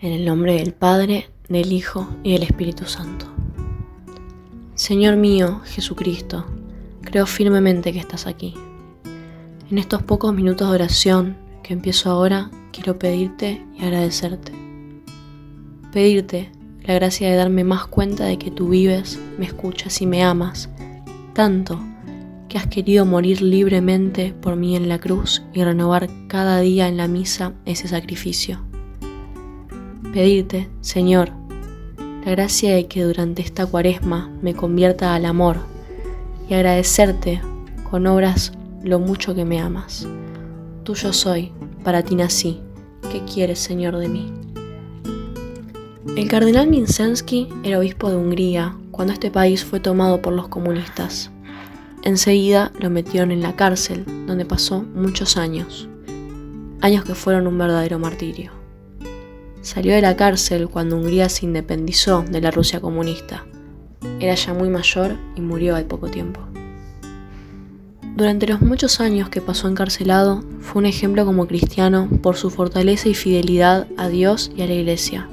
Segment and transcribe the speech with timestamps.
[0.00, 3.26] En el nombre del Padre, del Hijo y del Espíritu Santo.
[4.76, 6.46] Señor mío, Jesucristo,
[7.02, 8.54] creo firmemente que estás aquí.
[9.68, 14.52] En estos pocos minutos de oración que empiezo ahora, quiero pedirte y agradecerte.
[15.92, 16.52] Pedirte
[16.84, 20.70] la gracia de darme más cuenta de que tú vives, me escuchas y me amas,
[21.32, 21.80] tanto
[22.48, 26.96] que has querido morir libremente por mí en la cruz y renovar cada día en
[26.96, 28.67] la misa ese sacrificio.
[30.18, 31.30] Pedirte, Señor,
[32.24, 35.58] la gracia de que durante esta cuaresma me convierta al amor
[36.50, 37.40] y agradecerte
[37.88, 38.50] con obras
[38.82, 40.08] lo mucho que me amas.
[40.82, 41.52] Tuyo soy,
[41.84, 42.60] para ti nací.
[43.12, 44.32] ¿Qué quieres, Señor, de mí?
[46.16, 51.30] El cardenal Minsensky era obispo de Hungría cuando este país fue tomado por los comunistas.
[52.02, 55.88] Enseguida lo metieron en la cárcel, donde pasó muchos años,
[56.80, 58.58] años que fueron un verdadero martirio.
[59.68, 63.44] Salió de la cárcel cuando Hungría se independizó de la Rusia comunista.
[64.18, 66.40] Era ya muy mayor y murió al poco tiempo.
[68.16, 73.10] Durante los muchos años que pasó encarcelado, fue un ejemplo como cristiano por su fortaleza
[73.10, 75.28] y fidelidad a Dios y a la Iglesia.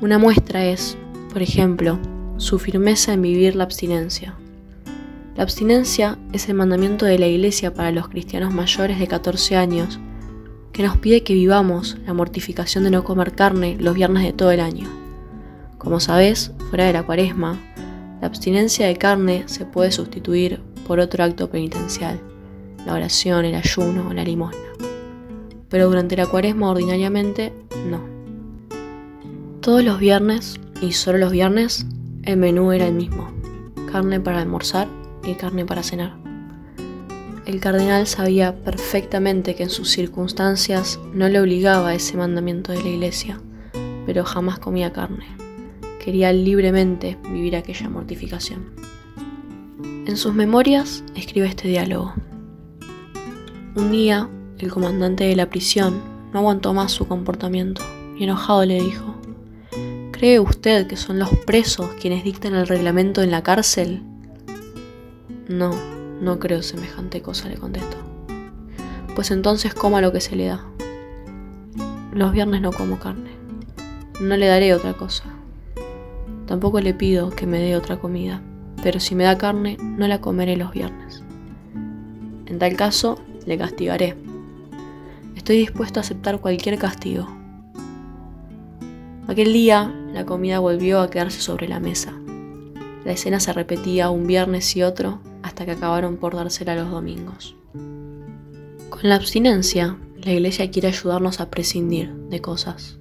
[0.00, 0.96] Una muestra es,
[1.32, 1.98] por ejemplo,
[2.36, 4.36] su firmeza en vivir la abstinencia.
[5.34, 9.98] La abstinencia es el mandamiento de la Iglesia para los cristianos mayores de 14 años,
[10.72, 14.50] que nos pide que vivamos la mortificación de no comer carne los viernes de todo
[14.50, 14.88] el año.
[15.78, 17.58] Como sabes, fuera de la cuaresma,
[18.20, 22.20] la abstinencia de carne se puede sustituir por otro acto penitencial,
[22.86, 24.58] la oración, el ayuno o la limosna.
[25.68, 27.52] Pero durante la cuaresma ordinariamente
[27.88, 28.00] no.
[29.60, 31.86] Todos los viernes, y solo los viernes,
[32.24, 33.30] el menú era el mismo.
[33.90, 34.88] Carne para almorzar
[35.24, 36.31] y carne para cenar.
[37.44, 42.88] El cardenal sabía perfectamente que en sus circunstancias no le obligaba ese mandamiento de la
[42.88, 43.40] iglesia,
[44.06, 45.26] pero jamás comía carne.
[46.04, 48.70] Quería libremente vivir aquella mortificación.
[50.06, 52.14] En sus memorias escribe este diálogo.
[53.74, 54.28] Un día,
[54.58, 56.00] el comandante de la prisión
[56.32, 57.82] no aguantó más su comportamiento
[58.16, 59.16] y enojado le dijo,
[60.12, 64.02] ¿Cree usted que son los presos quienes dictan el reglamento en la cárcel
[65.48, 65.74] no,
[66.22, 67.96] no creo semejante cosa, le contestó.
[69.16, 70.64] Pues entonces coma lo que se le da.
[72.12, 73.32] Los viernes no como carne.
[74.20, 75.24] No le daré otra cosa.
[76.46, 78.40] Tampoco le pido que me dé otra comida,
[78.84, 81.24] pero si me da carne, no la comeré los viernes.
[82.46, 84.14] En tal caso, le castigaré.
[85.34, 87.26] Estoy dispuesto a aceptar cualquier castigo.
[89.26, 92.12] Aquel día, la comida volvió a quedarse sobre la mesa.
[93.04, 95.18] La escena se repetía un viernes y otro
[95.52, 97.54] hasta que acabaron por dársela los domingos.
[97.74, 102.96] Con la abstinencia, la iglesia quiere ayudarnos a prescindir de cosas.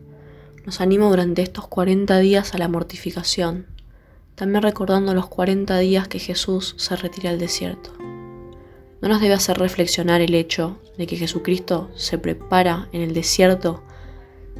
[0.66, 3.68] Nos anima durante estos 40 días a la mortificación,
[4.36, 7.94] también recordando los 40 días que Jesús se retira al desierto.
[9.02, 13.82] No nos debe hacer reflexionar el hecho de que Jesucristo se prepara en el desierto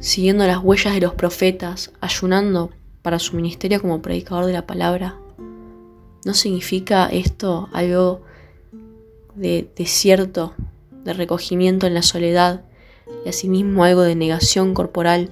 [0.00, 2.70] siguiendo las huellas de los profetas, ayunando
[3.02, 5.21] para su ministerio como predicador de la palabra
[6.24, 8.22] ¿No significa esto algo
[9.34, 10.54] de desierto,
[11.04, 12.62] de recogimiento en la soledad
[13.24, 15.30] y asimismo algo de negación corporal?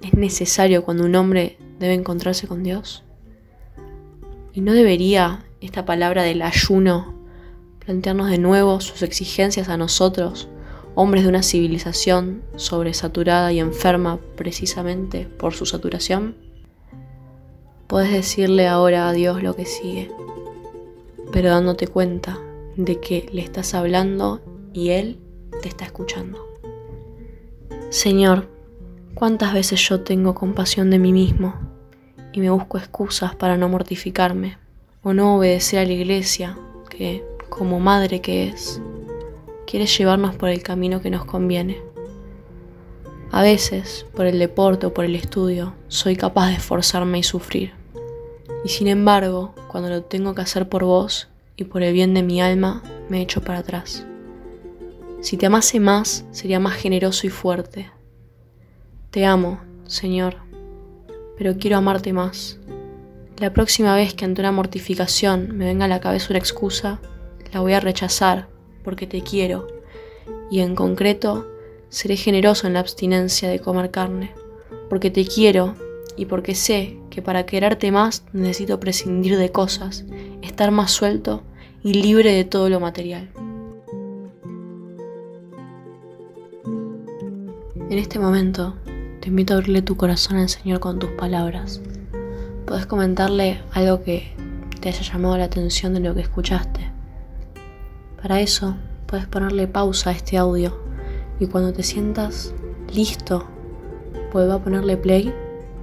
[0.00, 3.02] ¿Es necesario cuando un hombre debe encontrarse con Dios?
[4.52, 7.14] ¿Y no debería esta palabra del ayuno
[7.84, 10.48] plantearnos de nuevo sus exigencias a nosotros,
[10.94, 16.47] hombres de una civilización sobresaturada y enferma precisamente por su saturación?
[17.88, 20.08] Puedes decirle ahora a Dios lo que sigue
[21.32, 22.38] pero dándote cuenta
[22.76, 24.40] de que le estás hablando
[24.72, 25.18] y Él
[25.62, 26.46] te está escuchando.
[27.90, 28.48] Señor,
[29.14, 31.54] ¿cuántas veces yo tengo compasión de mí mismo
[32.32, 34.58] y me busco excusas para no mortificarme
[35.02, 36.58] o no obedecer a la iglesia
[36.90, 38.80] que, como madre que es,
[39.66, 41.78] quiere llevarnos por el camino que nos conviene?
[43.30, 47.77] A veces, por el deporte o por el estudio, soy capaz de esforzarme y sufrir.
[48.64, 52.22] Y sin embargo, cuando lo tengo que hacer por vos y por el bien de
[52.22, 54.04] mi alma, me echo para atrás.
[55.20, 57.90] Si te amase más, sería más generoso y fuerte.
[59.10, 60.36] Te amo, Señor,
[61.36, 62.58] pero quiero amarte más.
[63.38, 67.00] La próxima vez que ante una mortificación me venga a la cabeza una excusa,
[67.52, 68.48] la voy a rechazar
[68.84, 69.66] porque te quiero
[70.50, 71.46] y en concreto
[71.88, 74.32] seré generoso en la abstinencia de comer carne,
[74.88, 75.74] porque te quiero
[76.16, 80.04] y porque sé que para quererte más necesito prescindir de cosas,
[80.40, 81.42] estar más suelto
[81.82, 83.28] y libre de todo lo material.
[87.90, 88.76] En este momento
[89.18, 91.80] te invito a abrirle tu corazón al Señor con tus palabras.
[92.66, 94.32] Puedes comentarle algo que
[94.80, 96.88] te haya llamado la atención de lo que escuchaste.
[98.22, 98.76] Para eso,
[99.06, 100.80] puedes ponerle pausa a este audio
[101.40, 102.54] y cuando te sientas
[102.94, 103.44] listo,
[104.32, 105.34] vuelva a ponerle play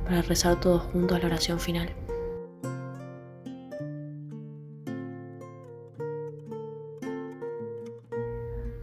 [0.05, 1.89] para rezar todos juntos la oración final.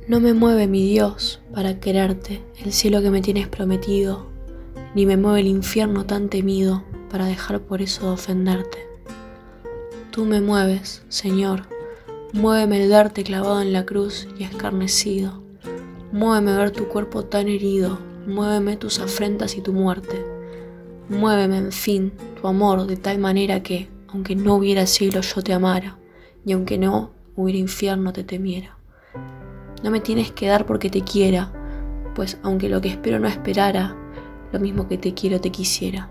[0.09, 4.27] No me mueve mi Dios para quererte, el cielo que me tienes prometido,
[4.95, 8.87] ni me mueve el infierno tan temido para dejar por eso de ofenderte.
[10.11, 11.63] Tú me mueves, Señor,
[12.33, 15.41] muéveme el darte clavado en la cruz y escarnecido,
[16.13, 20.27] muéveme ver tu cuerpo tan herido, muéveme tus afrentas y tu muerte,
[21.13, 25.53] muéveme, en fin, tu amor de tal manera que, aunque no hubiera cielo, yo te
[25.53, 25.99] amara,
[26.45, 28.77] y aunque no hubiera infierno, te temiera.
[29.83, 31.53] No me tienes que dar porque te quiera,
[32.15, 33.97] pues aunque lo que espero no esperara,
[34.53, 36.09] lo mismo que te quiero te quisiera.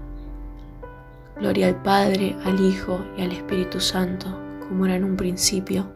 [1.39, 4.27] Gloria al Padre, al Hijo y al Espíritu Santo,
[4.67, 5.91] como era en un principio,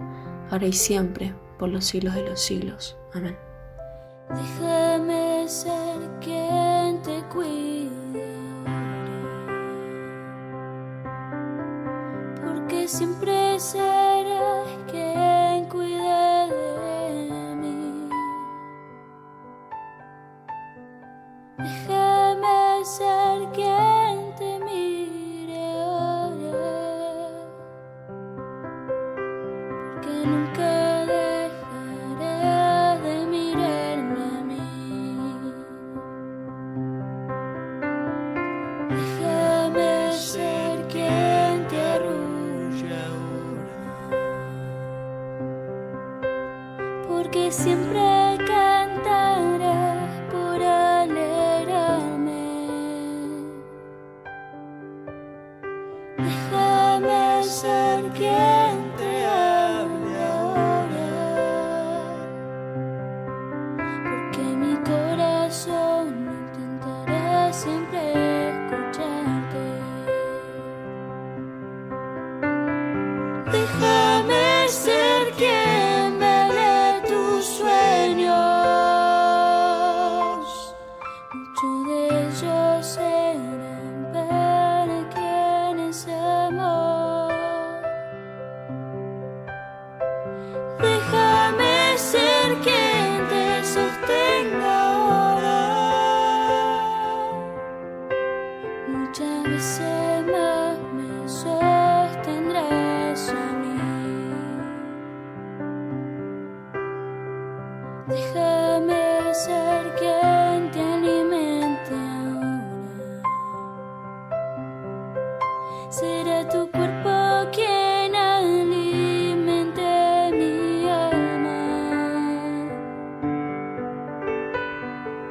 [0.50, 2.98] ahora y siempre, por los siglos de los siglos.
[3.14, 3.38] Amén.
[4.30, 5.85] Déjame ser
[12.88, 13.35] siempre
[47.26, 48.25] porque siempre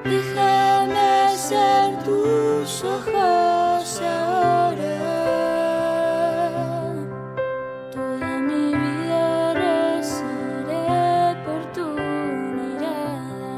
[0.04, 5.00] Déjame ser tus ojos ahora.
[7.90, 11.86] Toda mi vida rezaré por tu
[12.58, 13.48] mirada.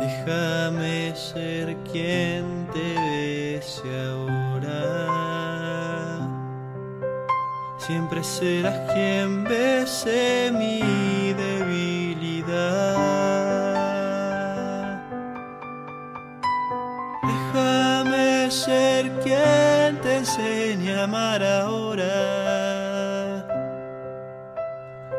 [0.00, 4.80] Déjame ser quien te bese ahora.
[7.76, 10.93] Siempre serás quien bese mi
[18.94, 22.14] ser quien te enseñe a amar ahora.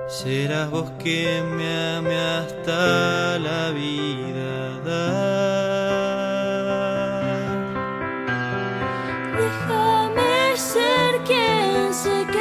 [0.07, 4.51] Serás vos quien me ame hasta la vida
[4.89, 5.65] dar.
[9.41, 10.35] Déjame
[10.71, 12.34] ser quien seque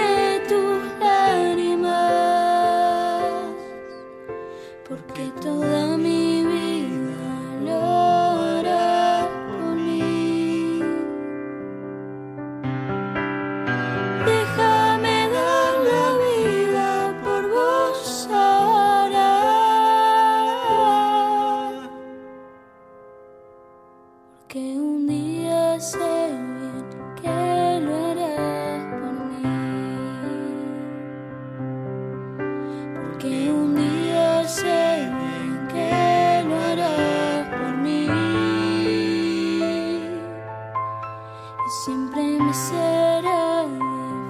[41.82, 43.64] siempre me será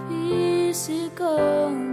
[0.09, 1.84] difícil.